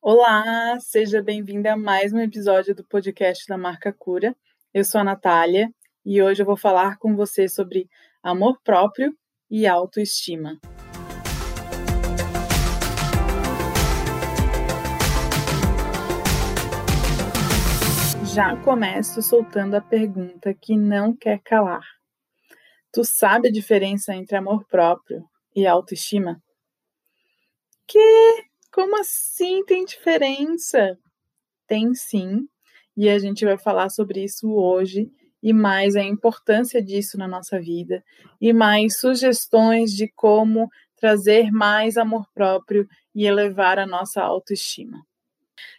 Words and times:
Olá, 0.00 0.78
seja 0.78 1.20
bem-vinda 1.20 1.72
a 1.72 1.76
mais 1.76 2.12
um 2.12 2.20
episódio 2.20 2.72
do 2.72 2.84
podcast 2.84 3.44
da 3.48 3.58
Marca 3.58 3.92
Cura. 3.92 4.34
Eu 4.72 4.84
sou 4.84 5.00
a 5.00 5.04
Natália 5.04 5.74
e 6.06 6.22
hoje 6.22 6.40
eu 6.40 6.46
vou 6.46 6.56
falar 6.56 6.98
com 6.98 7.16
você 7.16 7.48
sobre 7.48 7.90
amor 8.22 8.60
próprio 8.62 9.12
e 9.50 9.66
autoestima. 9.66 10.56
Já 18.32 18.56
começo 18.62 19.20
soltando 19.20 19.74
a 19.74 19.80
pergunta 19.80 20.54
que 20.54 20.76
não 20.76 21.12
quer 21.12 21.40
calar. 21.40 21.84
Tu 22.92 23.02
sabe 23.04 23.48
a 23.48 23.52
diferença 23.52 24.14
entre 24.14 24.36
amor 24.36 24.64
próprio 24.68 25.28
e 25.56 25.66
autoestima? 25.66 26.40
Que? 27.84 28.47
Como 28.72 28.98
assim 29.00 29.64
tem 29.64 29.84
diferença? 29.84 30.98
Tem 31.66 31.94
sim, 31.94 32.48
e 32.96 33.08
a 33.08 33.18
gente 33.18 33.44
vai 33.44 33.58
falar 33.58 33.90
sobre 33.90 34.24
isso 34.24 34.50
hoje 34.52 35.10
e 35.42 35.52
mais 35.52 35.96
a 35.96 36.02
importância 36.02 36.82
disso 36.82 37.16
na 37.16 37.28
nossa 37.28 37.60
vida 37.60 38.04
e 38.40 38.52
mais 38.52 38.98
sugestões 38.98 39.92
de 39.92 40.08
como 40.08 40.68
trazer 40.96 41.50
mais 41.52 41.96
amor 41.96 42.26
próprio 42.34 42.88
e 43.14 43.24
elevar 43.24 43.78
a 43.78 43.86
nossa 43.86 44.20
autoestima. 44.22 44.98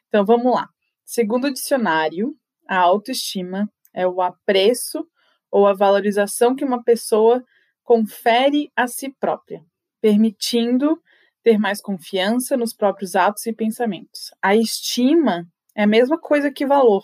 Então 0.08 0.26
vamos 0.26 0.54
lá. 0.54 0.70
Segundo 1.06 1.48
o 1.48 1.54
dicionário, 1.54 2.36
a 2.68 2.78
autoestima 2.78 3.70
é 3.94 4.08
o 4.08 4.22
apreço 4.22 5.06
ou 5.52 5.68
a 5.68 5.74
valorização 5.74 6.56
que 6.56 6.64
uma 6.64 6.84
pessoa 6.84 7.44
confere 7.84 8.72
a 8.76 8.88
si 8.88 9.14
própria, 9.20 9.64
permitindo 10.02 11.02
ter 11.50 11.58
mais 11.58 11.82
confiança 11.82 12.56
nos 12.56 12.74
próprios 12.74 13.16
atos 13.16 13.48
e 13.48 13.52
pensamentos. 13.52 14.30
A 14.40 14.56
estima 14.56 15.48
é 15.76 15.82
a 15.82 15.88
mesma 15.88 16.16
coisa 16.16 16.52
que 16.52 16.64
valor. 16.64 17.04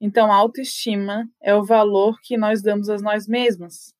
Então, 0.00 0.32
a 0.32 0.34
autoestima 0.34 1.30
é 1.40 1.54
o 1.54 1.64
valor 1.64 2.18
que 2.20 2.36
nós 2.36 2.60
damos 2.60 2.88
a 2.88 2.98
nós 2.98 3.28
mesmas. 3.28 3.94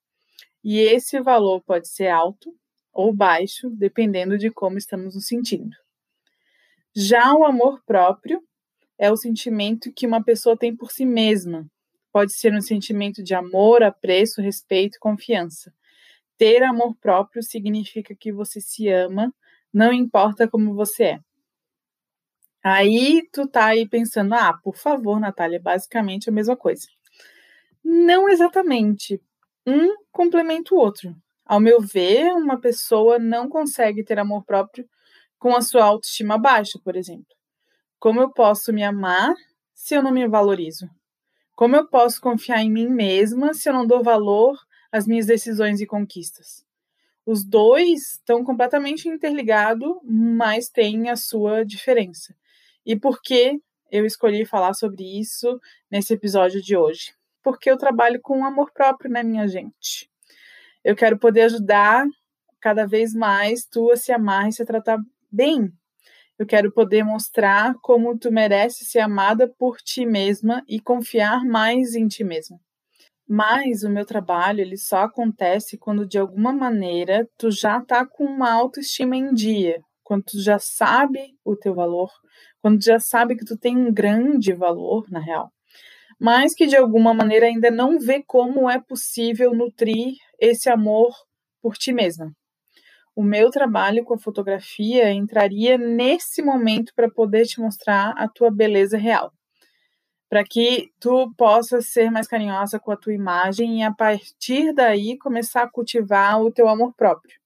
E 0.64 0.80
esse 0.80 1.20
valor 1.20 1.62
pode 1.62 1.88
ser 1.88 2.08
alto 2.08 2.52
ou 2.92 3.14
baixo, 3.14 3.70
dependendo 3.70 4.36
de 4.36 4.50
como 4.50 4.78
estamos 4.78 5.14
nos 5.14 5.28
sentindo. 5.28 5.76
Já 6.92 7.32
o 7.32 7.44
amor 7.44 7.80
próprio 7.86 8.42
é 8.98 9.12
o 9.12 9.16
sentimento 9.16 9.92
que 9.92 10.08
uma 10.08 10.24
pessoa 10.24 10.56
tem 10.56 10.74
por 10.74 10.90
si 10.90 11.06
mesma. 11.06 11.70
Pode 12.12 12.32
ser 12.32 12.52
um 12.52 12.60
sentimento 12.60 13.22
de 13.22 13.32
amor, 13.32 13.84
apreço, 13.84 14.42
respeito 14.42 14.98
confiança. 14.98 15.72
Ter 16.36 16.64
amor 16.64 16.96
próprio 16.96 17.44
significa 17.44 18.12
que 18.12 18.32
você 18.32 18.60
se 18.60 18.88
ama, 18.88 19.32
não 19.72 19.92
importa 19.92 20.48
como 20.48 20.74
você 20.74 21.04
é. 21.04 21.20
Aí 22.62 23.22
tu 23.32 23.46
tá 23.48 23.66
aí 23.66 23.88
pensando, 23.88 24.34
ah, 24.34 24.52
por 24.62 24.76
favor, 24.76 25.20
Natália, 25.20 25.60
basicamente 25.60 26.28
a 26.28 26.32
mesma 26.32 26.56
coisa. 26.56 26.86
Não 27.84 28.28
exatamente. 28.28 29.20
Um 29.66 29.94
complementa 30.12 30.74
o 30.74 30.78
outro. 30.78 31.14
Ao 31.46 31.60
meu 31.60 31.80
ver, 31.80 32.32
uma 32.34 32.60
pessoa 32.60 33.18
não 33.18 33.48
consegue 33.48 34.04
ter 34.04 34.18
amor 34.18 34.44
próprio 34.44 34.88
com 35.38 35.56
a 35.56 35.62
sua 35.62 35.84
autoestima 35.84 36.38
baixa, 36.38 36.78
por 36.84 36.96
exemplo. 36.96 37.26
Como 38.00 38.20
eu 38.20 38.30
posso 38.32 38.72
me 38.72 38.84
amar 38.84 39.34
se 39.74 39.94
eu 39.94 40.02
não 40.02 40.12
me 40.12 40.28
valorizo? 40.28 40.88
Como 41.56 41.76
eu 41.76 41.88
posso 41.88 42.20
confiar 42.20 42.60
em 42.62 42.70
mim 42.70 42.88
mesma 42.88 43.54
se 43.54 43.68
eu 43.68 43.74
não 43.74 43.86
dou 43.86 44.02
valor 44.04 44.58
às 44.92 45.06
minhas 45.06 45.26
decisões 45.26 45.80
e 45.80 45.86
conquistas? 45.86 46.67
Os 47.30 47.44
dois 47.44 48.12
estão 48.12 48.42
completamente 48.42 49.06
interligados, 49.06 49.98
mas 50.02 50.70
têm 50.70 51.10
a 51.10 51.14
sua 51.14 51.62
diferença. 51.62 52.34
E 52.86 52.98
por 52.98 53.20
que 53.20 53.60
eu 53.92 54.06
escolhi 54.06 54.46
falar 54.46 54.72
sobre 54.72 55.04
isso 55.20 55.60
nesse 55.90 56.14
episódio 56.14 56.62
de 56.62 56.74
hoje? 56.74 57.12
Porque 57.42 57.70
eu 57.70 57.76
trabalho 57.76 58.18
com 58.22 58.46
amor 58.46 58.72
próprio, 58.72 59.10
né, 59.10 59.22
minha 59.22 59.46
gente? 59.46 60.10
Eu 60.82 60.96
quero 60.96 61.18
poder 61.18 61.42
ajudar 61.42 62.06
cada 62.58 62.86
vez 62.86 63.12
mais 63.12 63.66
tu 63.66 63.90
a 63.90 63.96
se 63.98 64.10
amar 64.10 64.48
e 64.48 64.52
se 64.52 64.64
tratar 64.64 64.98
bem. 65.30 65.70
Eu 66.38 66.46
quero 66.46 66.72
poder 66.72 67.04
mostrar 67.04 67.74
como 67.82 68.18
tu 68.18 68.32
merece 68.32 68.86
ser 68.86 69.00
amada 69.00 69.46
por 69.46 69.76
ti 69.82 70.06
mesma 70.06 70.64
e 70.66 70.80
confiar 70.80 71.44
mais 71.44 71.94
em 71.94 72.08
ti 72.08 72.24
mesma. 72.24 72.58
Mas 73.30 73.82
o 73.82 73.90
meu 73.90 74.06
trabalho 74.06 74.62
ele 74.62 74.78
só 74.78 75.02
acontece 75.02 75.76
quando 75.76 76.06
de 76.06 76.18
alguma 76.18 76.50
maneira 76.50 77.28
tu 77.36 77.50
já 77.50 77.78
tá 77.78 78.06
com 78.06 78.24
uma 78.24 78.50
autoestima 78.50 79.14
em 79.16 79.34
dia, 79.34 79.82
quando 80.02 80.24
tu 80.24 80.40
já 80.40 80.58
sabe 80.58 81.36
o 81.44 81.54
teu 81.54 81.74
valor, 81.74 82.10
quando 82.62 82.78
tu 82.78 82.86
já 82.86 82.98
sabe 82.98 83.36
que 83.36 83.44
tu 83.44 83.58
tem 83.58 83.76
um 83.76 83.92
grande 83.92 84.54
valor 84.54 85.04
na 85.10 85.20
real, 85.20 85.52
mas 86.18 86.54
que 86.54 86.66
de 86.66 86.76
alguma 86.76 87.12
maneira 87.12 87.44
ainda 87.46 87.70
não 87.70 87.98
vê 87.98 88.22
como 88.26 88.70
é 88.70 88.80
possível 88.80 89.54
nutrir 89.54 90.14
esse 90.40 90.70
amor 90.70 91.14
por 91.60 91.76
ti 91.76 91.92
mesma. 91.92 92.32
O 93.14 93.22
meu 93.22 93.50
trabalho 93.50 94.04
com 94.04 94.14
a 94.14 94.18
fotografia 94.18 95.12
entraria 95.12 95.76
nesse 95.76 96.40
momento 96.40 96.94
para 96.96 97.10
poder 97.10 97.44
te 97.46 97.60
mostrar 97.60 98.14
a 98.16 98.26
tua 98.26 98.50
beleza 98.50 98.96
real 98.96 99.32
para 100.28 100.44
que 100.44 100.92
tu 101.00 101.32
possa 101.36 101.80
ser 101.80 102.10
mais 102.10 102.28
carinhosa 102.28 102.78
com 102.78 102.90
a 102.90 102.96
tua 102.96 103.14
imagem 103.14 103.80
e 103.80 103.82
a 103.82 103.92
partir 103.92 104.72
daí 104.74 105.16
começar 105.16 105.62
a 105.62 105.70
cultivar 105.70 106.40
o 106.42 106.52
teu 106.52 106.68
amor 106.68 106.92
próprio. 106.94 107.38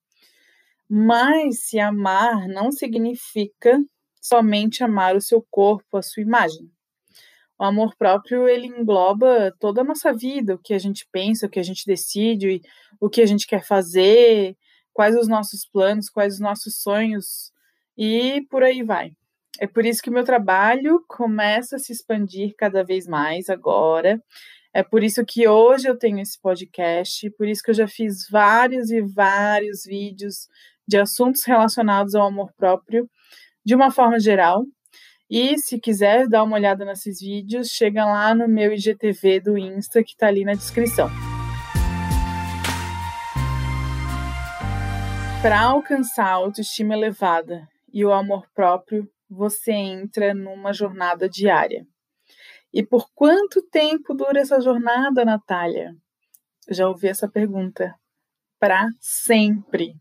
Mas 0.88 1.60
se 1.60 1.78
amar 1.78 2.48
não 2.48 2.72
significa 2.72 3.82
somente 4.20 4.82
amar 4.82 5.16
o 5.16 5.20
seu 5.20 5.44
corpo, 5.50 5.96
a 5.96 6.02
sua 6.02 6.22
imagem. 6.22 6.70
O 7.58 7.64
amor 7.64 7.94
próprio 7.96 8.48
ele 8.48 8.66
engloba 8.66 9.54
toda 9.60 9.82
a 9.82 9.84
nossa 9.84 10.12
vida, 10.12 10.54
o 10.54 10.58
que 10.58 10.74
a 10.74 10.78
gente 10.78 11.06
pensa, 11.12 11.46
o 11.46 11.48
que 11.48 11.60
a 11.60 11.62
gente 11.62 11.86
decide, 11.86 12.60
o 13.00 13.08
que 13.08 13.22
a 13.22 13.26
gente 13.26 13.46
quer 13.46 13.64
fazer, 13.64 14.56
quais 14.92 15.16
os 15.16 15.28
nossos 15.28 15.64
planos, 15.64 16.10
quais 16.10 16.34
os 16.34 16.40
nossos 16.40 16.76
sonhos 16.82 17.52
e 17.96 18.44
por 18.50 18.62
aí 18.62 18.82
vai. 18.82 19.12
É 19.60 19.66
por 19.66 19.84
isso 19.84 20.02
que 20.02 20.10
o 20.10 20.12
meu 20.12 20.24
trabalho 20.24 21.04
começa 21.06 21.76
a 21.76 21.78
se 21.78 21.92
expandir 21.92 22.54
cada 22.56 22.82
vez 22.82 23.06
mais 23.06 23.50
agora. 23.50 24.20
É 24.74 24.82
por 24.82 25.04
isso 25.04 25.24
que 25.26 25.46
hoje 25.46 25.86
eu 25.86 25.98
tenho 25.98 26.18
esse 26.18 26.40
podcast, 26.40 27.28
por 27.32 27.46
isso 27.46 27.62
que 27.62 27.70
eu 27.70 27.74
já 27.74 27.86
fiz 27.86 28.26
vários 28.30 28.90
e 28.90 29.02
vários 29.02 29.84
vídeos 29.84 30.48
de 30.88 30.96
assuntos 30.96 31.44
relacionados 31.44 32.14
ao 32.14 32.26
amor 32.26 32.52
próprio, 32.56 33.08
de 33.64 33.74
uma 33.74 33.90
forma 33.90 34.18
geral. 34.18 34.64
E 35.30 35.58
se 35.58 35.78
quiser 35.78 36.26
dar 36.28 36.42
uma 36.42 36.56
olhada 36.56 36.84
nesses 36.84 37.20
vídeos, 37.20 37.68
chega 37.68 38.04
lá 38.04 38.34
no 38.34 38.48
meu 38.48 38.72
IGTV 38.72 39.40
do 39.40 39.58
Insta, 39.58 40.02
que 40.02 40.12
está 40.12 40.26
ali 40.26 40.44
na 40.44 40.54
descrição. 40.54 41.08
Para 45.42 45.60
alcançar 45.60 46.26
a 46.26 46.32
autoestima 46.32 46.94
elevada 46.94 47.68
e 47.92 48.04
o 48.04 48.12
amor 48.12 48.46
próprio, 48.54 49.08
você 49.32 49.72
entra 49.72 50.34
numa 50.34 50.72
jornada 50.72 51.28
diária. 51.28 51.86
E 52.72 52.84
por 52.84 53.10
quanto 53.14 53.62
tempo 53.62 54.14
dura 54.14 54.40
essa 54.40 54.60
jornada, 54.60 55.24
Natália? 55.24 55.94
Já 56.68 56.88
ouvi 56.88 57.08
essa 57.08 57.28
pergunta. 57.28 57.94
Para 58.58 58.88
sempre. 59.00 59.94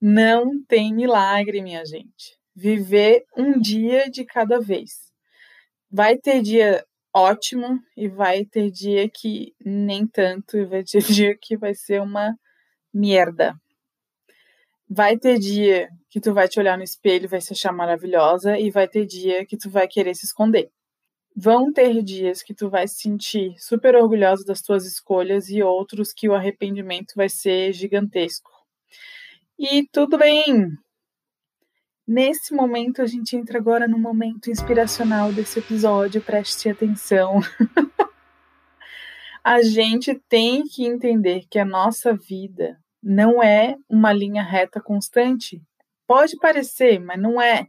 Não 0.00 0.62
tem 0.64 0.92
milagre, 0.92 1.62
minha 1.62 1.84
gente. 1.84 2.36
Viver 2.54 3.24
um 3.36 3.58
dia 3.58 4.10
de 4.10 4.24
cada 4.24 4.60
vez. 4.60 5.12
Vai 5.90 6.16
ter 6.16 6.42
dia 6.42 6.84
ótimo 7.14 7.80
e 7.96 8.08
vai 8.08 8.44
ter 8.44 8.70
dia 8.70 9.08
que 9.08 9.54
nem 9.64 10.06
tanto, 10.06 10.56
e 10.56 10.64
vai 10.64 10.82
ter 10.82 11.02
dia 11.02 11.36
que 11.40 11.56
vai 11.56 11.74
ser 11.74 12.00
uma 12.00 12.36
merda. 12.92 13.54
Vai 14.94 15.16
ter 15.16 15.38
dia 15.38 15.88
que 16.10 16.20
tu 16.20 16.34
vai 16.34 16.46
te 16.46 16.60
olhar 16.60 16.76
no 16.76 16.84
espelho, 16.84 17.26
vai 17.26 17.40
se 17.40 17.54
achar 17.54 17.72
maravilhosa, 17.72 18.58
e 18.58 18.70
vai 18.70 18.86
ter 18.86 19.06
dia 19.06 19.46
que 19.46 19.56
tu 19.56 19.70
vai 19.70 19.88
querer 19.88 20.14
se 20.14 20.26
esconder. 20.26 20.70
Vão 21.34 21.72
ter 21.72 22.02
dias 22.02 22.42
que 22.42 22.52
tu 22.52 22.68
vai 22.68 22.86
se 22.86 23.00
sentir 23.00 23.54
super 23.56 23.96
orgulhosa 23.96 24.44
das 24.44 24.60
tuas 24.60 24.84
escolhas 24.84 25.48
e 25.48 25.62
outros 25.62 26.12
que 26.12 26.28
o 26.28 26.34
arrependimento 26.34 27.14
vai 27.16 27.30
ser 27.30 27.72
gigantesco. 27.72 28.50
E 29.58 29.88
tudo 29.90 30.18
bem. 30.18 30.68
Nesse 32.06 32.52
momento, 32.52 33.00
a 33.00 33.06
gente 33.06 33.34
entra 33.34 33.56
agora 33.56 33.88
no 33.88 33.98
momento 33.98 34.50
inspiracional 34.50 35.32
desse 35.32 35.58
episódio, 35.58 36.20
preste 36.20 36.68
atenção. 36.68 37.40
a 39.42 39.62
gente 39.62 40.14
tem 40.28 40.64
que 40.64 40.84
entender 40.84 41.46
que 41.48 41.58
a 41.58 41.64
nossa 41.64 42.14
vida 42.14 42.76
não 43.02 43.42
é 43.42 43.76
uma 43.88 44.12
linha 44.12 44.42
reta 44.42 44.80
constante. 44.80 45.62
Pode 46.06 46.36
parecer, 46.38 46.98
mas 47.00 47.20
não 47.20 47.40
é. 47.40 47.66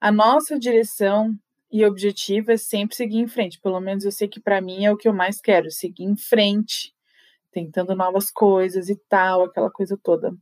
A 0.00 0.12
nossa 0.12 0.58
direção 0.58 1.34
e 1.72 1.84
objetivo 1.84 2.52
é 2.52 2.56
sempre 2.56 2.96
seguir 2.96 3.18
em 3.18 3.28
frente. 3.28 3.60
Pelo 3.60 3.80
menos 3.80 4.04
eu 4.04 4.12
sei 4.12 4.28
que 4.28 4.40
para 4.40 4.60
mim 4.60 4.84
é 4.84 4.92
o 4.92 4.96
que 4.96 5.08
eu 5.08 5.14
mais 5.14 5.40
quero, 5.40 5.70
seguir 5.70 6.04
em 6.04 6.16
frente, 6.16 6.94
tentando 7.52 7.94
novas 7.96 8.30
coisas 8.30 8.88
e 8.90 8.96
tal, 9.08 9.44
aquela 9.44 9.70
coisa 9.70 9.98
toda. 10.02 10.32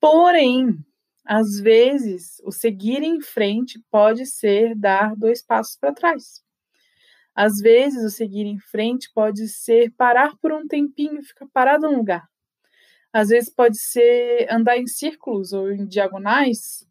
Porém, 0.00 0.78
Às 1.26 1.60
vezes, 1.60 2.40
o 2.44 2.52
seguir 2.52 3.02
em 3.02 3.20
frente 3.20 3.80
pode 3.90 4.26
ser 4.26 4.74
dar 4.76 5.16
dois 5.16 5.42
passos 5.42 5.76
para 5.76 5.94
trás. 5.94 6.42
Às 7.34 7.58
vezes, 7.60 8.04
o 8.04 8.10
seguir 8.10 8.46
em 8.46 8.58
frente 8.60 9.10
pode 9.14 9.48
ser 9.48 9.90
parar 9.96 10.36
por 10.40 10.52
um 10.52 10.66
tempinho, 10.66 11.22
ficar 11.22 11.46
parado 11.52 11.90
no 11.90 11.96
lugar. 11.98 12.29
Às 13.12 13.28
vezes, 13.28 13.50
pode 13.52 13.78
ser 13.78 14.46
andar 14.50 14.78
em 14.78 14.86
círculos 14.86 15.52
ou 15.52 15.70
em 15.70 15.86
diagonais, 15.86 16.86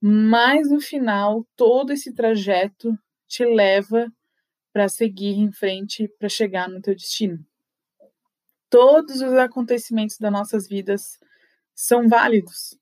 mas 0.00 0.70
no 0.70 0.80
final, 0.80 1.46
todo 1.56 1.92
esse 1.92 2.14
trajeto 2.14 2.98
te 3.28 3.44
leva 3.44 4.10
para 4.72 4.88
seguir 4.88 5.38
em 5.38 5.52
frente 5.52 6.08
para 6.18 6.28
chegar 6.28 6.68
no 6.68 6.80
teu 6.80 6.94
destino. 6.94 7.44
Todos 8.68 9.20
os 9.20 9.32
acontecimentos 9.34 10.16
das 10.18 10.32
nossas 10.32 10.68
vidas 10.68 11.18
são 11.74 12.08
válidos. 12.08 12.78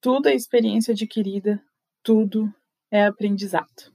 Tudo 0.00 0.28
é 0.28 0.34
experiência 0.34 0.92
adquirida, 0.92 1.60
tudo 2.02 2.52
é 2.90 3.04
aprendizado. 3.04 3.92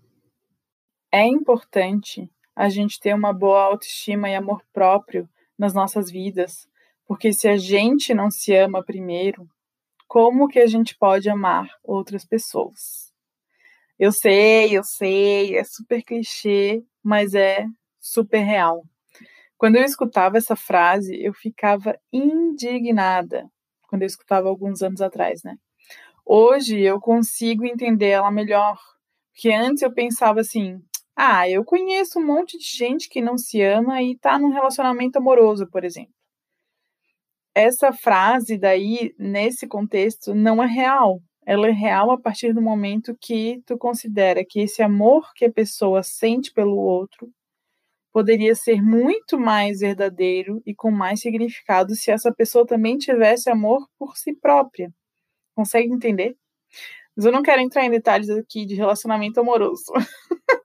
É 1.12 1.26
importante 1.26 2.30
a 2.56 2.70
gente 2.70 3.00
ter 3.00 3.14
uma 3.14 3.34
boa 3.34 3.64
autoestima 3.64 4.30
e 4.30 4.36
amor 4.36 4.62
próprio 4.74 5.30
nas 5.58 5.74
nossas 5.74 6.12
vidas, 6.12 6.68
porque 7.06 7.34
se 7.34 7.48
a 7.48 7.58
gente 7.58 8.14
não 8.14 8.32
se 8.32 8.56
ama 8.56 8.84
primeiro, 8.84 9.48
como 10.08 10.48
que 10.48 10.60
a 10.60 10.68
gente 10.68 10.98
pode 10.98 11.30
amar 11.30 11.70
outras 11.84 12.26
pessoas? 12.26 13.12
Eu 13.98 14.12
sei, 14.12 14.76
eu 14.76 14.84
sei, 14.84 15.56
é 15.56 15.64
super 15.64 16.04
clichê, 16.04 16.84
mas 17.04 17.34
é 17.34 17.66
super 18.00 18.40
real. 18.40 18.84
Quando 19.58 19.76
eu 19.76 19.84
escutava 19.84 20.38
essa 20.38 20.56
frase, 20.56 21.16
eu 21.24 21.34
ficava 21.34 21.96
indignada. 22.12 23.48
Quando 23.88 24.02
eu 24.02 24.08
escutava 24.08 24.50
alguns 24.50 24.82
anos 24.82 25.02
atrás, 25.02 25.44
né? 25.44 25.56
Hoje 26.26 26.80
eu 26.80 27.00
consigo 27.00 27.66
entender 27.66 28.10
ela 28.10 28.32
melhor. 28.32 28.80
Porque 29.32 29.52
antes 29.52 29.84
eu 29.84 29.94
pensava 29.94 30.40
assim: 30.42 30.82
ah, 31.16 31.48
eu 31.48 31.64
conheço 31.64 32.20
um 32.20 32.26
monte 32.26 32.58
de 32.58 32.66
gente 32.66 33.08
que 33.08 33.22
não 33.22 33.38
se 33.38 33.62
ama 33.62 34.02
e 34.02 34.18
tá 34.18 34.40
num 34.40 34.50
relacionamento 34.50 35.18
amoroso, 35.18 35.68
por 35.68 35.84
exemplo. 35.84 36.14
Essa 37.54 37.92
frase 37.92 38.58
daí, 38.58 39.14
nesse 39.20 39.68
contexto, 39.68 40.34
não 40.34 40.64
é 40.64 40.68
real. 40.68 41.22
Ela 41.46 41.68
é 41.68 41.72
real 41.72 42.12
a 42.12 42.20
partir 42.20 42.54
do 42.54 42.62
momento 42.62 43.18
que 43.20 43.62
tu 43.66 43.78
considera 43.78 44.46
que 44.48 44.62
esse 44.62 44.82
amor 44.82 45.32
que 45.36 45.46
a 45.46 45.52
pessoa 45.52 46.04
sente 46.04 46.54
pelo 46.54 46.78
outro 46.78 47.30
poderia 48.14 48.56
ser 48.56 48.82
muito 48.82 49.40
mais 49.40 49.80
verdadeiro 49.80 50.62
e 50.66 50.76
com 50.76 50.92
mais 50.92 51.22
significado 51.22 51.96
se 51.96 52.12
essa 52.12 52.34
pessoa 52.34 52.66
também 52.66 52.98
tivesse 52.98 53.50
amor 53.50 53.88
por 53.98 54.18
si 54.18 54.34
própria. 54.34 54.92
Consegue 55.56 55.94
entender? 55.94 56.36
Mas 57.16 57.26
eu 57.26 57.32
não 57.32 57.44
quero 57.44 57.62
entrar 57.62 57.86
em 57.86 57.92
detalhes 57.92 58.30
aqui 58.30 58.66
de 58.66 58.76
relacionamento 58.76 59.40
amoroso. 59.40 59.92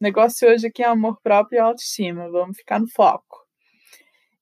negócio 0.00 0.48
hoje 0.48 0.66
aqui 0.68 0.82
é 0.82 0.86
amor 0.86 1.18
próprio 1.22 1.56
e 1.56 1.60
autoestima. 1.60 2.30
Vamos 2.30 2.56
ficar 2.56 2.80
no 2.80 2.88
foco. 2.88 3.43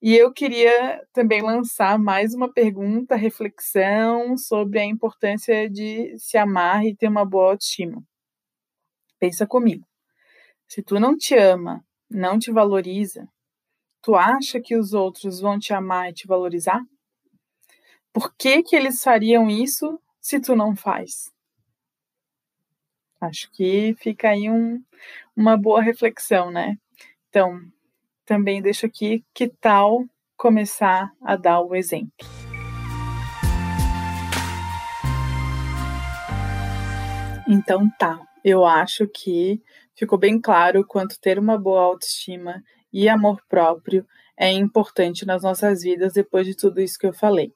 E 0.03 0.17
eu 0.17 0.33
queria 0.33 1.07
também 1.13 1.41
lançar 1.43 1.97
mais 1.97 2.35
uma 2.35 2.53
pergunta, 2.53 3.15
reflexão 3.15 4.37
sobre 4.37 4.81
a 4.81 4.85
importância 4.85 5.71
de 5.71 6.19
se 6.19 6.37
amar 6.37 6.85
e 6.85 6.97
ter 6.97 7.07
uma 7.07 7.25
boa 7.25 7.53
autoestima. 7.53 8.03
Pensa 9.21 9.47
comigo. 9.47 9.87
Se 10.67 10.83
tu 10.83 10.99
não 10.99 11.17
te 11.17 11.37
ama 11.37 11.85
não 12.15 12.39
te 12.39 12.53
valoriza, 12.53 13.27
tu 14.03 14.15
acha 14.15 14.61
que 14.61 14.77
os 14.77 14.93
outros 14.93 15.41
vão 15.41 15.59
te 15.59 15.73
amar 15.73 16.11
e 16.11 16.13
te 16.13 16.27
valorizar? 16.27 16.85
Por 18.13 18.35
que, 18.37 18.63
que 18.63 18.77
eles 18.77 19.03
fariam 19.03 19.49
isso 19.49 19.99
se 20.21 20.39
tu 20.41 20.55
não 20.55 20.77
faz? 20.77 21.33
Acho 23.21 23.51
que 23.53 23.95
fica 23.95 24.31
aí 24.31 24.51
um, 24.51 24.83
uma 25.35 25.57
boa 25.57 25.81
reflexão, 25.81 26.51
né? 26.51 26.77
Então, 27.29 27.61
também 28.33 28.63
deixo 28.63 28.87
aqui 28.87 29.23
que 29.35 29.47
tal 29.47 30.07
começar 30.39 31.13
a 31.21 31.37
dar 31.37 31.61
o 31.61 31.75
exemplo. 31.75 32.27
Então 37.47 37.91
tá, 37.99 38.19
eu 38.43 38.65
acho 38.65 39.07
que 39.07 39.61
ficou 39.95 40.19
bem 40.19 40.41
claro 40.41 40.83
quanto 40.87 41.21
ter 41.21 41.39
uma 41.39 41.59
boa 41.59 41.83
autoestima 41.83 42.63
e 42.91 43.07
amor 43.07 43.39
próprio 43.51 44.07
é 44.35 44.51
importante 44.51 45.27
nas 45.27 45.43
nossas 45.43 45.83
vidas 45.83 46.15
depois 46.15 46.47
de 46.47 46.57
tudo 46.57 46.81
isso 46.81 46.99
que 46.99 47.07
eu 47.07 47.13
falei. 47.13 47.53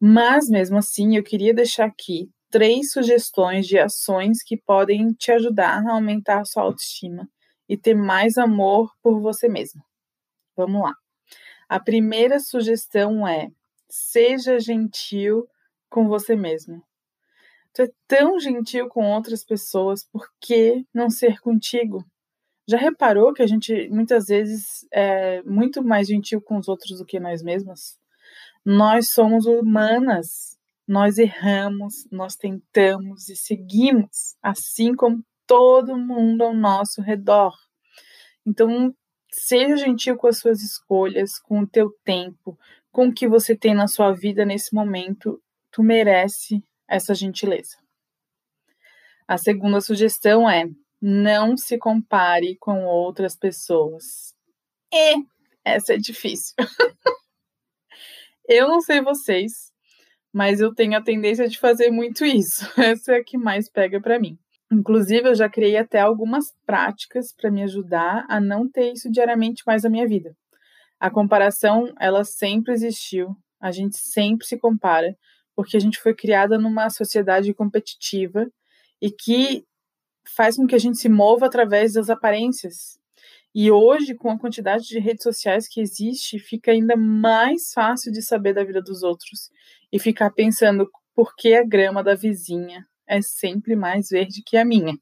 Mas 0.00 0.48
mesmo 0.48 0.78
assim, 0.78 1.16
eu 1.16 1.24
queria 1.24 1.52
deixar 1.52 1.86
aqui 1.86 2.30
três 2.48 2.92
sugestões 2.92 3.66
de 3.66 3.76
ações 3.76 4.40
que 4.40 4.56
podem 4.56 5.12
te 5.14 5.32
ajudar 5.32 5.84
a 5.84 5.94
aumentar 5.94 6.42
a 6.42 6.44
sua 6.44 6.62
autoestima 6.62 7.28
e 7.68 7.76
ter 7.76 7.94
mais 7.94 8.38
amor 8.38 8.92
por 9.02 9.20
você 9.20 9.48
mesmo. 9.48 9.82
Vamos 10.56 10.82
lá. 10.82 10.94
A 11.68 11.78
primeira 11.78 12.38
sugestão 12.38 13.26
é: 13.26 13.48
seja 13.88 14.58
gentil 14.58 15.46
com 15.90 16.08
você 16.08 16.34
mesmo. 16.36 16.82
Tu 17.74 17.82
é 17.82 17.88
tão 18.08 18.40
gentil 18.40 18.88
com 18.88 19.12
outras 19.12 19.44
pessoas, 19.44 20.02
por 20.04 20.26
que 20.40 20.86
não 20.94 21.10
ser 21.10 21.40
contigo? 21.40 22.02
Já 22.68 22.78
reparou 22.78 23.32
que 23.34 23.42
a 23.42 23.46
gente 23.46 23.88
muitas 23.90 24.26
vezes 24.26 24.86
é 24.92 25.42
muito 25.42 25.84
mais 25.84 26.08
gentil 26.08 26.40
com 26.40 26.56
os 26.56 26.68
outros 26.68 26.98
do 26.98 27.04
que 27.04 27.20
nós 27.20 27.42
mesmas? 27.42 27.98
Nós 28.64 29.10
somos 29.10 29.46
humanas, 29.46 30.58
nós 30.88 31.18
erramos, 31.18 32.08
nós 32.10 32.34
tentamos 32.34 33.28
e 33.28 33.36
seguimos, 33.36 34.36
assim 34.42 34.94
como 34.94 35.22
todo 35.46 35.96
mundo 35.96 36.42
ao 36.42 36.54
nosso 36.54 37.02
redor. 37.02 37.54
Então, 38.44 38.94
seja 39.32 39.76
gentil 39.76 40.16
com 40.16 40.26
as 40.26 40.38
suas 40.38 40.62
escolhas, 40.62 41.38
com 41.38 41.60
o 41.60 41.66
teu 41.66 41.90
tempo, 42.04 42.58
com 42.90 43.08
o 43.08 43.14
que 43.14 43.28
você 43.28 43.56
tem 43.56 43.74
na 43.74 43.86
sua 43.86 44.12
vida 44.12 44.44
nesse 44.44 44.74
momento. 44.74 45.40
Tu 45.70 45.82
merece 45.82 46.62
essa 46.88 47.14
gentileza. 47.14 47.76
A 49.28 49.36
segunda 49.36 49.80
sugestão 49.80 50.48
é: 50.48 50.66
não 51.00 51.56
se 51.56 51.76
compare 51.78 52.56
com 52.56 52.84
outras 52.84 53.36
pessoas. 53.36 54.34
E 54.92 55.16
essa 55.64 55.94
é 55.94 55.96
difícil. 55.96 56.54
eu 58.48 58.68
não 58.68 58.80
sei 58.80 59.00
vocês, 59.00 59.72
mas 60.32 60.60
eu 60.60 60.74
tenho 60.74 60.96
a 60.96 61.02
tendência 61.02 61.48
de 61.48 61.58
fazer 61.58 61.90
muito 61.90 62.24
isso. 62.24 62.64
Essa 62.80 63.14
é 63.14 63.16
a 63.16 63.24
que 63.24 63.36
mais 63.36 63.68
pega 63.68 64.00
para 64.00 64.18
mim. 64.18 64.38
Inclusive, 64.70 65.28
eu 65.28 65.34
já 65.34 65.48
criei 65.48 65.76
até 65.76 66.00
algumas 66.00 66.52
práticas 66.66 67.32
para 67.32 67.50
me 67.50 67.62
ajudar 67.62 68.26
a 68.28 68.40
não 68.40 68.68
ter 68.68 68.92
isso 68.92 69.10
diariamente 69.10 69.62
mais 69.64 69.84
na 69.84 69.90
minha 69.90 70.08
vida. 70.08 70.36
A 70.98 71.08
comparação, 71.08 71.94
ela 72.00 72.24
sempre 72.24 72.72
existiu, 72.72 73.36
a 73.60 73.70
gente 73.70 73.96
sempre 73.96 74.46
se 74.46 74.58
compara, 74.58 75.16
porque 75.54 75.76
a 75.76 75.80
gente 75.80 75.98
foi 76.00 76.14
criada 76.14 76.58
numa 76.58 76.90
sociedade 76.90 77.54
competitiva 77.54 78.50
e 79.00 79.10
que 79.10 79.64
faz 80.34 80.56
com 80.56 80.66
que 80.66 80.74
a 80.74 80.78
gente 80.78 80.98
se 80.98 81.08
mova 81.08 81.46
através 81.46 81.92
das 81.92 82.10
aparências. 82.10 82.98
E 83.54 83.70
hoje, 83.70 84.14
com 84.14 84.30
a 84.30 84.38
quantidade 84.38 84.86
de 84.86 84.98
redes 84.98 85.22
sociais 85.22 85.68
que 85.68 85.80
existe, 85.80 86.38
fica 86.38 86.72
ainda 86.72 86.96
mais 86.96 87.72
fácil 87.72 88.10
de 88.10 88.20
saber 88.20 88.52
da 88.52 88.64
vida 88.64 88.82
dos 88.82 89.02
outros 89.02 89.50
e 89.92 89.98
ficar 89.98 90.30
pensando 90.30 90.90
por 91.14 91.34
que 91.36 91.54
a 91.54 91.64
grama 91.64 92.02
da 92.02 92.14
vizinha 92.14 92.86
é 93.08 93.22
sempre 93.22 93.76
mais 93.76 94.08
verde 94.10 94.42
que 94.44 94.56
a 94.56 94.64
minha. 94.64 94.98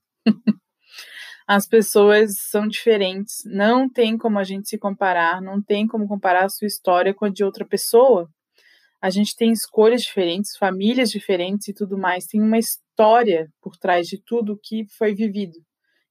As 1.46 1.66
pessoas 1.66 2.38
são 2.38 2.66
diferentes, 2.66 3.42
não 3.44 3.88
tem 3.88 4.16
como 4.16 4.38
a 4.38 4.44
gente 4.44 4.68
se 4.68 4.78
comparar, 4.78 5.42
não 5.42 5.62
tem 5.62 5.86
como 5.86 6.08
comparar 6.08 6.44
a 6.44 6.48
sua 6.48 6.66
história 6.66 7.12
com 7.12 7.26
a 7.26 7.28
de 7.28 7.44
outra 7.44 7.66
pessoa, 7.66 8.30
a 9.04 9.10
gente 9.10 9.36
tem 9.36 9.52
escolhas 9.52 10.00
diferentes, 10.00 10.56
famílias 10.56 11.10
diferentes 11.10 11.68
e 11.68 11.74
tudo 11.74 11.98
mais. 11.98 12.24
Tem 12.24 12.40
uma 12.40 12.56
história 12.56 13.52
por 13.60 13.76
trás 13.76 14.06
de 14.06 14.16
tudo 14.16 14.58
que 14.62 14.86
foi 14.96 15.14
vivido, 15.14 15.62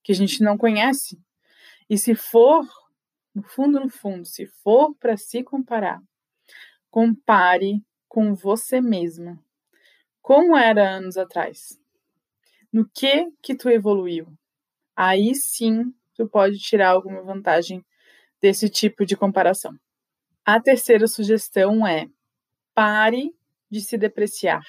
que 0.03 0.11
a 0.11 0.15
gente 0.15 0.43
não 0.43 0.55
conhece. 0.55 1.19
E 1.89 1.97
se 1.97 2.13
for, 2.13 2.63
no 3.33 3.41
fundo, 3.41 3.79
no 3.79 3.89
fundo, 3.89 4.27
se 4.27 4.45
for 4.45 4.93
para 4.99 5.17
se 5.17 5.41
comparar, 5.41 5.99
compare 6.91 7.81
com 8.07 8.35
você 8.35 8.79
mesma. 8.79 9.43
Como 10.21 10.55
era 10.55 10.87
anos 10.87 11.17
atrás? 11.17 11.82
No 12.73 12.89
que 12.93 13.31
que 13.41 13.55
tu 13.55 13.69
evoluiu? 13.69 14.27
Aí 14.95 15.35
sim, 15.35 15.93
tu 16.15 16.27
pode 16.27 16.57
tirar 16.57 16.89
alguma 16.89 17.21
vantagem 17.21 17.85
desse 18.41 18.69
tipo 18.69 19.05
de 19.05 19.15
comparação. 19.15 19.73
A 20.45 20.59
terceira 20.59 21.07
sugestão 21.07 21.87
é 21.87 22.07
Pare 22.75 23.31
de 23.69 23.81
se 23.81 23.97
depreciar. 23.97 24.63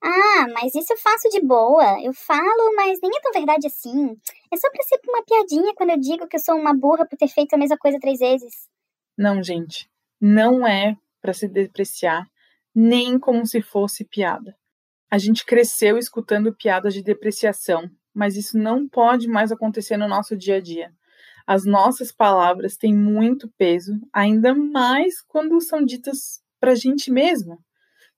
Ah, 0.00 0.46
mas 0.54 0.74
isso 0.76 0.92
eu 0.92 0.96
faço 0.96 1.28
de 1.28 1.40
boa. 1.40 2.00
Eu 2.00 2.12
falo, 2.14 2.74
mas 2.76 3.00
nem 3.02 3.10
é 3.16 3.20
tão 3.20 3.32
verdade 3.32 3.66
assim. 3.66 4.16
É 4.52 4.56
só 4.56 4.70
pra 4.70 4.82
ser 4.84 5.00
uma 5.08 5.24
piadinha 5.24 5.74
quando 5.74 5.90
eu 5.90 5.98
digo 5.98 6.28
que 6.28 6.36
eu 6.36 6.40
sou 6.40 6.54
uma 6.54 6.72
burra 6.72 7.04
por 7.04 7.18
ter 7.18 7.28
feito 7.28 7.54
a 7.54 7.58
mesma 7.58 7.76
coisa 7.76 7.98
três 8.00 8.20
vezes. 8.20 8.68
Não, 9.16 9.42
gente. 9.42 9.90
Não 10.20 10.66
é 10.66 10.96
para 11.20 11.34
se 11.34 11.48
depreciar, 11.48 12.24
nem 12.72 13.18
como 13.18 13.44
se 13.44 13.60
fosse 13.60 14.04
piada. 14.04 14.56
A 15.10 15.16
gente 15.16 15.46
cresceu 15.46 15.96
escutando 15.96 16.54
piadas 16.54 16.92
de 16.92 17.02
depreciação, 17.02 17.90
mas 18.12 18.36
isso 18.36 18.58
não 18.58 18.86
pode 18.86 19.26
mais 19.26 19.50
acontecer 19.50 19.96
no 19.96 20.06
nosso 20.06 20.36
dia 20.36 20.56
a 20.56 20.60
dia. 20.60 20.92
As 21.46 21.64
nossas 21.64 22.12
palavras 22.12 22.76
têm 22.76 22.94
muito 22.94 23.48
peso, 23.56 23.98
ainda 24.12 24.54
mais 24.54 25.22
quando 25.22 25.58
são 25.62 25.82
ditas 25.82 26.42
para 26.60 26.72
a 26.72 26.74
gente 26.74 27.10
mesma. 27.10 27.58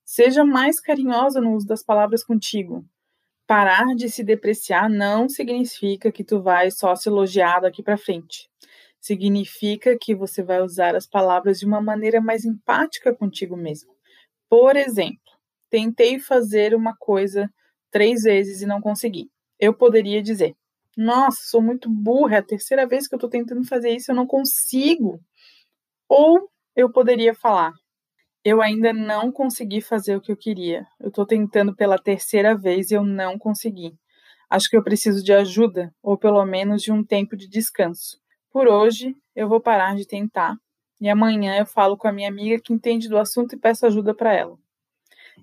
Seja 0.03 0.43
mais 0.43 0.81
carinhosa 0.81 1.39
no 1.39 1.55
uso 1.55 1.65
das 1.65 1.81
palavras 1.81 2.25
contigo. 2.25 2.85
Parar 3.47 3.95
de 3.95 4.09
se 4.09 4.21
depreciar 4.21 4.89
não 4.89 5.29
significa 5.29 6.11
que 6.11 6.25
tu 6.25 6.41
vai 6.41 6.69
só 6.71 6.93
se 6.93 7.07
elogiar 7.07 7.61
daqui 7.61 7.81
para 7.81 7.97
frente. 7.97 8.49
Significa 8.99 9.97
que 9.97 10.13
você 10.13 10.43
vai 10.43 10.61
usar 10.61 10.93
as 10.93 11.07
palavras 11.07 11.57
de 11.57 11.65
uma 11.65 11.79
maneira 11.79 12.19
mais 12.19 12.43
empática 12.43 13.15
contigo 13.15 13.55
mesmo. 13.55 13.95
Por 14.49 14.75
exemplo, 14.75 15.31
tentei 15.71 16.19
fazer 16.19 16.75
uma 16.75 16.95
coisa 16.95 17.49
três 17.89 18.23
vezes 18.23 18.61
e 18.61 18.67
não 18.67 18.79
consegui. 18.79 19.29
Eu 19.59 19.73
poderia 19.73 20.21
dizer: 20.21 20.53
Nossa, 20.95 21.39
sou 21.45 21.61
muito 21.61 21.89
burra, 21.89 22.35
é 22.35 22.39
a 22.39 22.43
terceira 22.43 22.85
vez 22.85 23.07
que 23.07 23.15
eu 23.15 23.17
estou 23.17 23.29
tentando 23.29 23.65
fazer 23.65 23.89
isso, 23.91 24.11
eu 24.11 24.15
não 24.15 24.27
consigo. 24.27 25.19
Ou 26.09 26.49
eu 26.75 26.91
poderia 26.91 27.33
falar: 27.33 27.73
eu 28.43 28.61
ainda 28.61 28.91
não 28.91 29.31
consegui 29.31 29.81
fazer 29.81 30.15
o 30.15 30.21
que 30.21 30.31
eu 30.31 30.37
queria. 30.37 30.85
Eu 30.99 31.09
estou 31.09 31.25
tentando 31.25 31.75
pela 31.75 31.97
terceira 31.97 32.57
vez 32.57 32.89
e 32.91 32.95
eu 32.95 33.03
não 33.03 33.37
consegui. 33.37 33.93
Acho 34.49 34.67
que 34.69 34.75
eu 34.75 34.83
preciso 34.83 35.23
de 35.23 35.31
ajuda, 35.31 35.93
ou 36.01 36.17
pelo 36.17 36.43
menos 36.45 36.81
de 36.81 36.91
um 36.91 37.03
tempo 37.03 37.37
de 37.37 37.47
descanso. 37.47 38.19
Por 38.51 38.67
hoje, 38.67 39.15
eu 39.35 39.47
vou 39.47 39.61
parar 39.61 39.95
de 39.95 40.07
tentar 40.07 40.57
e 40.99 41.09
amanhã 41.09 41.57
eu 41.57 41.65
falo 41.65 41.97
com 41.97 42.07
a 42.07 42.11
minha 42.11 42.29
amiga 42.29 42.61
que 42.61 42.73
entende 42.73 43.09
do 43.09 43.17
assunto 43.17 43.55
e 43.55 43.59
peço 43.59 43.85
ajuda 43.85 44.13
para 44.13 44.33
ela. 44.33 44.57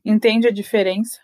Entende 0.05 0.49
a 0.49 0.51
diferença? 0.51 1.21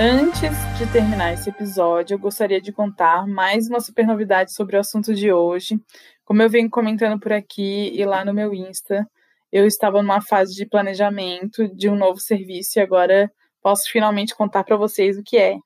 Antes 0.00 0.52
de 0.78 0.86
terminar 0.92 1.32
esse 1.32 1.50
episódio, 1.50 2.14
eu 2.14 2.18
gostaria 2.20 2.60
de 2.60 2.72
contar 2.72 3.26
mais 3.26 3.68
uma 3.68 3.80
super 3.80 4.06
novidade 4.06 4.52
sobre 4.52 4.76
o 4.76 4.80
assunto 4.80 5.12
de 5.12 5.32
hoje. 5.32 5.76
Como 6.24 6.40
eu 6.40 6.48
venho 6.48 6.70
comentando 6.70 7.18
por 7.18 7.32
aqui 7.32 7.90
e 7.92 8.04
lá 8.04 8.24
no 8.24 8.32
meu 8.32 8.54
Insta, 8.54 9.04
eu 9.50 9.66
estava 9.66 10.00
numa 10.00 10.20
fase 10.20 10.54
de 10.54 10.66
planejamento 10.66 11.66
de 11.74 11.88
um 11.88 11.96
novo 11.96 12.20
serviço 12.20 12.78
e 12.78 12.82
agora 12.82 13.28
posso 13.60 13.90
finalmente 13.90 14.36
contar 14.36 14.62
para 14.62 14.76
vocês 14.76 15.18
o 15.18 15.22
que 15.22 15.36
é. 15.36 15.56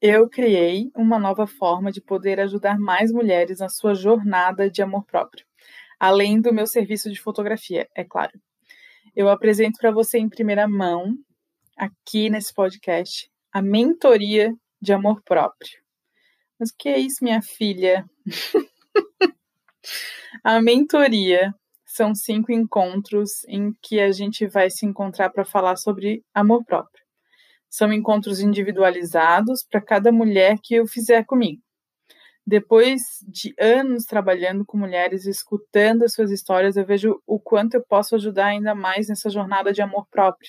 Eu 0.00 0.28
criei 0.28 0.90
uma 0.96 1.18
nova 1.18 1.46
forma 1.46 1.90
de 1.90 2.00
poder 2.00 2.40
ajudar 2.40 2.78
mais 2.78 3.12
mulheres 3.12 3.58
na 3.58 3.68
sua 3.68 3.94
jornada 3.94 4.70
de 4.70 4.80
amor 4.80 5.04
próprio, 5.04 5.44
além 5.98 6.40
do 6.40 6.52
meu 6.52 6.66
serviço 6.66 7.10
de 7.10 7.20
fotografia, 7.20 7.88
é 7.94 8.04
claro. 8.04 8.32
Eu 9.14 9.28
apresento 9.28 9.78
para 9.80 9.90
você 9.90 10.18
em 10.18 10.28
primeira 10.28 10.68
mão 10.68 11.16
aqui 11.76 12.28
nesse 12.30 12.52
podcast 12.52 13.30
a 13.52 13.62
mentoria 13.62 14.54
de 14.80 14.92
amor 14.92 15.22
próprio. 15.22 15.78
Mas 16.58 16.70
o 16.70 16.74
que 16.76 16.88
é 16.88 16.98
isso, 16.98 17.22
minha 17.22 17.40
filha? 17.40 18.04
a 20.44 20.60
mentoria 20.60 21.54
são 21.84 22.14
cinco 22.14 22.52
encontros 22.52 23.44
em 23.48 23.72
que 23.82 24.00
a 24.00 24.12
gente 24.12 24.46
vai 24.46 24.70
se 24.70 24.86
encontrar 24.86 25.30
para 25.30 25.44
falar 25.44 25.76
sobre 25.76 26.22
amor 26.34 26.64
próprio. 26.64 27.04
São 27.68 27.92
encontros 27.92 28.40
individualizados 28.40 29.64
para 29.68 29.80
cada 29.80 30.12
mulher 30.12 30.58
que 30.62 30.74
eu 30.74 30.86
fizer 30.86 31.24
comigo. 31.24 31.62
Depois 32.48 33.02
de 33.28 33.54
anos 33.60 34.04
trabalhando 34.04 34.64
com 34.64 34.78
mulheres 34.78 35.26
escutando 35.26 36.04
as 36.04 36.14
suas 36.14 36.30
histórias, 36.30 36.78
eu 36.78 36.86
vejo 36.86 37.20
o 37.26 37.38
quanto 37.38 37.74
eu 37.74 37.84
posso 37.86 38.14
ajudar 38.14 38.46
ainda 38.46 38.74
mais 38.74 39.08
nessa 39.08 39.28
jornada 39.28 39.70
de 39.70 39.82
amor 39.82 40.06
próprio 40.10 40.48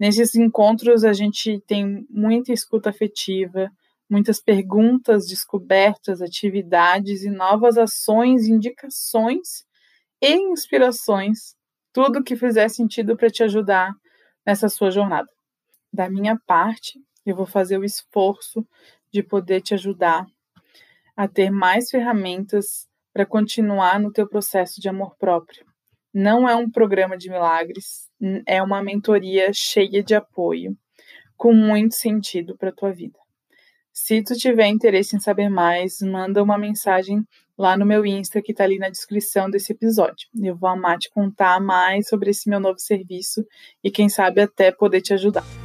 Nesses 0.00 0.34
encontros, 0.34 1.04
a 1.04 1.12
gente 1.12 1.60
tem 1.60 2.04
muita 2.10 2.52
escuta 2.52 2.90
afetiva, 2.90 3.70
muitas 4.10 4.40
perguntas, 4.40 5.28
descobertas, 5.28 6.20
atividades 6.20 7.22
e 7.22 7.30
novas 7.30 7.78
ações, 7.78 8.48
indicações 8.48 9.64
e 10.20 10.34
inspirações, 10.50 11.54
tudo 11.92 12.24
que 12.24 12.34
fizer 12.34 12.68
sentido 12.68 13.16
para 13.16 13.30
te 13.30 13.44
ajudar 13.44 13.92
nessa 14.44 14.68
sua 14.68 14.90
jornada. 14.90 15.28
Da 15.92 16.10
minha 16.10 16.36
parte, 16.48 16.98
eu 17.24 17.36
vou 17.36 17.46
fazer 17.46 17.78
o 17.78 17.84
esforço 17.84 18.66
de 19.12 19.22
poder 19.22 19.60
te 19.60 19.72
ajudar 19.72 20.26
a 21.16 21.28
ter 21.28 21.50
mais 21.50 21.90
ferramentas 21.90 22.88
para 23.12 23.26
continuar 23.26 24.00
no 24.00 24.12
teu 24.12 24.28
processo 24.28 24.80
de 24.80 24.88
amor 24.88 25.16
próprio. 25.16 25.64
Não 26.12 26.48
é 26.48 26.54
um 26.54 26.70
programa 26.70 27.16
de 27.16 27.30
milagres, 27.30 28.10
é 28.46 28.62
uma 28.62 28.82
mentoria 28.82 29.50
cheia 29.52 30.02
de 30.02 30.14
apoio, 30.14 30.76
com 31.36 31.52
muito 31.52 31.94
sentido 31.94 32.56
para 32.56 32.68
a 32.70 32.74
tua 32.74 32.92
vida. 32.92 33.18
Se 33.92 34.22
tu 34.22 34.34
tiver 34.34 34.68
interesse 34.68 35.16
em 35.16 35.20
saber 35.20 35.50
mais, 35.50 35.98
manda 36.00 36.42
uma 36.42 36.56
mensagem 36.56 37.26
lá 37.58 37.76
no 37.76 37.84
meu 37.84 38.04
Insta 38.06 38.40
que 38.40 38.52
está 38.52 38.64
ali 38.64 38.78
na 38.78 38.88
descrição 38.88 39.50
desse 39.50 39.72
episódio. 39.72 40.28
Eu 40.42 40.56
vou 40.56 40.68
amar 40.68 40.98
te 40.98 41.10
contar 41.10 41.60
mais 41.60 42.08
sobre 42.08 42.30
esse 42.30 42.48
meu 42.48 42.58
novo 42.58 42.78
serviço 42.78 43.44
e 43.84 43.90
quem 43.90 44.08
sabe 44.08 44.40
até 44.40 44.72
poder 44.72 45.02
te 45.02 45.12
ajudar. 45.12 45.61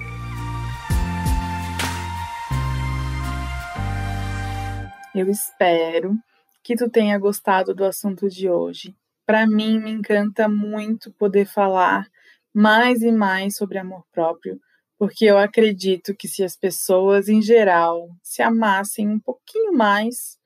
Eu 5.17 5.29
espero 5.29 6.15
que 6.63 6.75
tu 6.75 6.89
tenha 6.89 7.17
gostado 7.17 7.73
do 7.73 7.83
assunto 7.83 8.29
de 8.29 8.49
hoje 8.49 8.95
para 9.27 9.45
mim 9.45 9.77
me 9.77 9.91
encanta 9.91 10.47
muito 10.47 11.11
poder 11.11 11.45
falar 11.45 12.07
mais 12.53 13.01
e 13.01 13.11
mais 13.11 13.57
sobre 13.57 13.77
amor 13.77 14.05
próprio, 14.09 14.57
porque 14.97 15.25
eu 15.25 15.37
acredito 15.37 16.15
que 16.15 16.29
se 16.29 16.45
as 16.45 16.55
pessoas 16.55 17.27
em 17.27 17.41
geral 17.41 18.09
se 18.23 18.41
amassem 18.41 19.09
um 19.09 19.19
pouquinho 19.19 19.73
mais, 19.73 20.37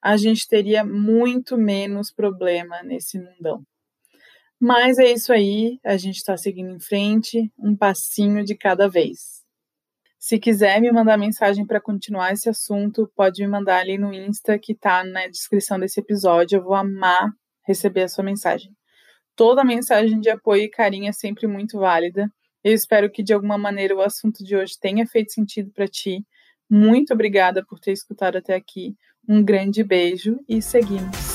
a 0.00 0.16
gente 0.16 0.48
teria 0.48 0.82
muito 0.82 1.58
menos 1.58 2.10
problema 2.10 2.82
nesse 2.82 3.18
mundão. 3.18 3.62
Mas 4.58 4.98
é 4.98 5.12
isso 5.12 5.32
aí, 5.34 5.78
a 5.84 5.98
gente 5.98 6.16
está 6.16 6.34
seguindo 6.36 6.70
em 6.70 6.80
frente, 6.80 7.52
um 7.58 7.76
passinho 7.76 8.42
de 8.42 8.54
cada 8.54 8.88
vez. 8.88 9.39
Se 10.20 10.38
quiser 10.38 10.82
me 10.82 10.92
mandar 10.92 11.16
mensagem 11.16 11.66
para 11.66 11.80
continuar 11.80 12.30
esse 12.30 12.46
assunto, 12.46 13.10
pode 13.16 13.40
me 13.42 13.48
mandar 13.48 13.78
ali 13.80 13.96
no 13.96 14.12
Insta 14.12 14.58
que 14.58 14.72
está 14.72 15.02
na 15.02 15.26
descrição 15.26 15.80
desse 15.80 15.98
episódio. 15.98 16.58
Eu 16.58 16.62
vou 16.62 16.74
amar 16.74 17.32
receber 17.66 18.02
a 18.02 18.08
sua 18.08 18.22
mensagem. 18.22 18.70
Toda 19.34 19.64
mensagem 19.64 20.20
de 20.20 20.28
apoio 20.28 20.64
e 20.64 20.68
carinho 20.68 21.08
é 21.08 21.12
sempre 21.12 21.46
muito 21.46 21.78
válida. 21.78 22.30
Eu 22.62 22.74
espero 22.74 23.10
que 23.10 23.22
de 23.22 23.32
alguma 23.32 23.56
maneira 23.56 23.96
o 23.96 24.02
assunto 24.02 24.44
de 24.44 24.54
hoje 24.54 24.74
tenha 24.78 25.06
feito 25.06 25.32
sentido 25.32 25.72
para 25.72 25.88
ti. 25.88 26.22
Muito 26.68 27.14
obrigada 27.14 27.64
por 27.64 27.80
ter 27.80 27.92
escutado 27.92 28.36
até 28.36 28.54
aqui. 28.54 28.94
Um 29.26 29.42
grande 29.42 29.82
beijo 29.82 30.38
e 30.46 30.60
seguimos. 30.60 31.29